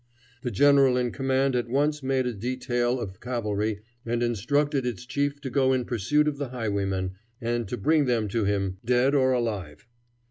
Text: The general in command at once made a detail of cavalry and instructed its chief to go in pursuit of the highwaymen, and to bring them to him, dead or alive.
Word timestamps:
The 0.41 0.49
general 0.49 0.97
in 0.97 1.11
command 1.11 1.55
at 1.55 1.69
once 1.69 2.01
made 2.01 2.25
a 2.25 2.33
detail 2.33 2.99
of 2.99 3.19
cavalry 3.19 3.81
and 4.03 4.23
instructed 4.23 4.83
its 4.83 5.05
chief 5.05 5.39
to 5.41 5.51
go 5.51 5.73
in 5.73 5.85
pursuit 5.85 6.27
of 6.27 6.39
the 6.39 6.49
highwaymen, 6.49 7.11
and 7.39 7.67
to 7.67 7.77
bring 7.77 8.05
them 8.05 8.27
to 8.29 8.43
him, 8.43 8.77
dead 8.83 9.13
or 9.13 9.31
alive. 9.31 9.85